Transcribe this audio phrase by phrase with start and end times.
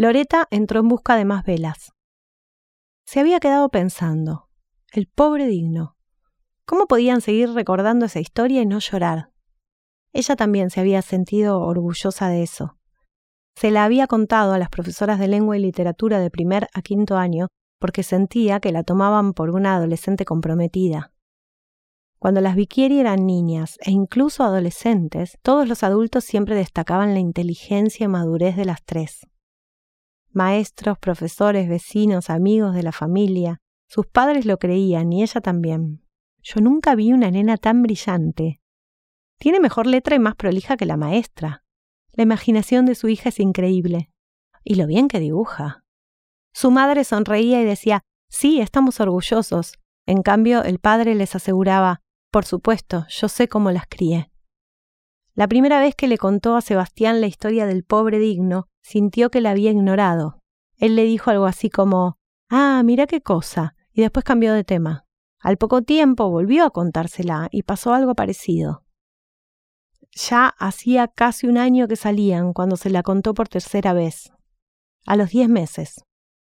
[0.00, 1.90] Loreta entró en busca de más velas.
[3.04, 4.48] Se había quedado pensando.
[4.92, 5.96] El pobre digno.
[6.64, 9.32] ¿Cómo podían seguir recordando esa historia y no llorar?
[10.12, 12.78] Ella también se había sentido orgullosa de eso.
[13.56, 17.16] Se la había contado a las profesoras de lengua y literatura de primer a quinto
[17.16, 17.48] año
[17.80, 21.12] porque sentía que la tomaban por una adolescente comprometida.
[22.20, 28.04] Cuando las Viquieri eran niñas e incluso adolescentes, todos los adultos siempre destacaban la inteligencia
[28.04, 29.26] y madurez de las tres.
[30.32, 36.04] Maestros, profesores, vecinos, amigos de la familia, sus padres lo creían y ella también.
[36.42, 38.60] Yo nunca vi una nena tan brillante.
[39.38, 41.64] Tiene mejor letra y más prolija que la maestra.
[42.12, 44.10] La imaginación de su hija es increíble.
[44.64, 45.84] Y lo bien que dibuja.
[46.52, 49.78] Su madre sonreía y decía, sí, estamos orgullosos.
[50.06, 54.30] En cambio, el padre les aseguraba, por supuesto, yo sé cómo las crié.
[55.38, 59.40] La primera vez que le contó a Sebastián la historia del pobre digno, sintió que
[59.40, 60.40] la había ignorado.
[60.78, 62.16] Él le dijo algo así como,
[62.50, 65.04] Ah, mira qué cosa, y después cambió de tema.
[65.38, 68.82] Al poco tiempo volvió a contársela y pasó algo parecido.
[70.10, 74.32] Ya hacía casi un año que salían cuando se la contó por tercera vez.
[75.06, 76.02] A los diez meses.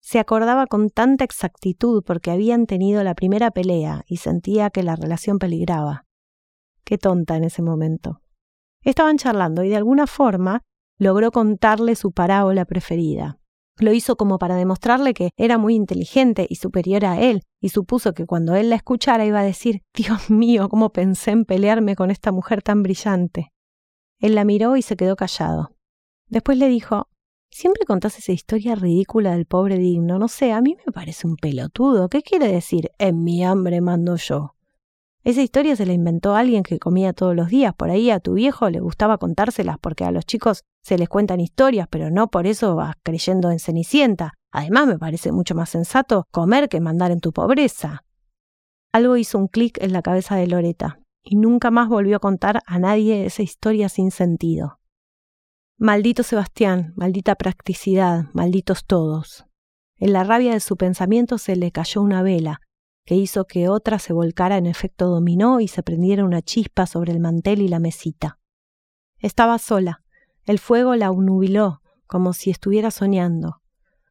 [0.00, 4.94] Se acordaba con tanta exactitud porque habían tenido la primera pelea y sentía que la
[4.94, 6.04] relación peligraba.
[6.84, 8.20] Qué tonta en ese momento.
[8.86, 10.62] Estaban charlando y de alguna forma
[10.96, 13.40] logró contarle su parábola preferida.
[13.78, 18.14] Lo hizo como para demostrarle que era muy inteligente y superior a él, y supuso
[18.14, 22.12] que cuando él la escuchara iba a decir Dios mío, cómo pensé en pelearme con
[22.12, 23.50] esta mujer tan brillante.
[24.20, 25.72] Él la miró y se quedó callado.
[26.28, 27.08] Después le dijo
[27.50, 30.18] Siempre contás esa historia ridícula del pobre digno.
[30.18, 32.08] No sé, a mí me parece un pelotudo.
[32.08, 32.90] ¿Qué quiere decir?
[32.98, 34.55] En mi hambre mando yo.
[35.26, 37.74] Esa historia se la inventó alguien que comía todos los días.
[37.74, 41.40] Por ahí a tu viejo le gustaba contárselas porque a los chicos se les cuentan
[41.40, 44.34] historias, pero no por eso vas creyendo en Cenicienta.
[44.52, 48.04] Además me parece mucho más sensato comer que mandar en tu pobreza.
[48.92, 52.62] Algo hizo un clic en la cabeza de Loreta, y nunca más volvió a contar
[52.64, 54.78] a nadie esa historia sin sentido.
[55.76, 59.44] Maldito Sebastián, maldita practicidad, malditos todos.
[59.96, 62.60] En la rabia de su pensamiento se le cayó una vela,
[63.06, 67.12] que hizo que otra se volcara en efecto dominó y se prendiera una chispa sobre
[67.12, 68.40] el mantel y la mesita.
[69.18, 70.02] Estaba sola.
[70.44, 73.62] El fuego la nubiló, como si estuviera soñando.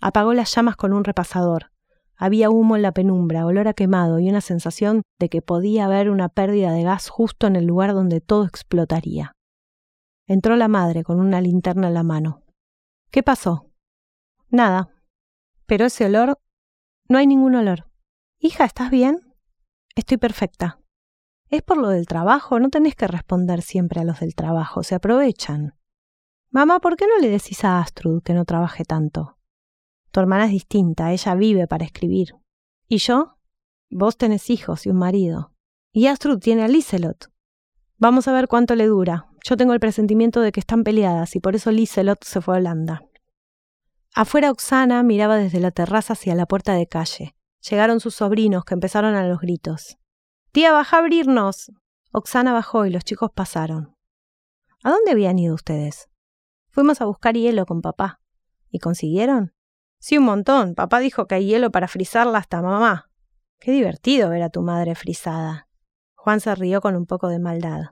[0.00, 1.70] Apagó las llamas con un repasador.
[2.16, 6.08] Había humo en la penumbra, olor a quemado y una sensación de que podía haber
[6.08, 9.32] una pérdida de gas justo en el lugar donde todo explotaría.
[10.26, 12.42] Entró la madre con una linterna en la mano.
[13.10, 13.70] ¿Qué pasó?
[14.48, 14.88] Nada.
[15.66, 16.38] Pero ese olor...
[17.08, 17.87] No hay ningún olor.
[18.40, 19.20] Hija, ¿estás bien?
[19.96, 20.80] Estoy perfecta.
[21.48, 24.94] Es por lo del trabajo, no tenés que responder siempre a los del trabajo, se
[24.94, 25.74] aprovechan.
[26.50, 29.38] Mamá, ¿por qué no le decís a Astrud que no trabaje tanto?
[30.12, 32.34] Tu hermana es distinta, ella vive para escribir.
[32.86, 33.38] ¿Y yo?
[33.90, 35.52] Vos tenés hijos y un marido.
[35.92, 37.32] Y Astrud tiene a Liselot.
[37.96, 39.30] Vamos a ver cuánto le dura.
[39.44, 42.58] Yo tengo el presentimiento de que están peleadas y por eso Liselot se fue a
[42.58, 43.02] Holanda.
[44.14, 47.34] Afuera Oxana miraba desde la terraza hacia la puerta de calle.
[47.60, 49.98] Llegaron sus sobrinos que empezaron a los gritos.
[50.52, 51.72] Tía, baja a abrirnos.
[52.12, 53.94] Oxana bajó y los chicos pasaron.
[54.82, 56.08] ¿A dónde habían ido ustedes?
[56.70, 58.20] Fuimos a buscar hielo con papá.
[58.70, 59.52] ¿Y consiguieron?
[59.98, 60.74] Sí, un montón.
[60.74, 63.10] Papá dijo que hay hielo para frizarla hasta mamá.
[63.58, 65.68] Qué divertido ver a tu madre frisada.
[66.14, 67.86] Juan se rió con un poco de maldad.